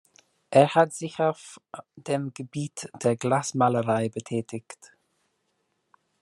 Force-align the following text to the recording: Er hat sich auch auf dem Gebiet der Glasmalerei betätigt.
Er 0.49 0.73
hat 0.73 0.93
sich 0.95 1.19
auch 1.19 1.29
auf 1.71 1.85
dem 1.95 2.33
Gebiet 2.33 2.89
der 3.03 3.15
Glasmalerei 3.15 4.09
betätigt. 4.09 4.93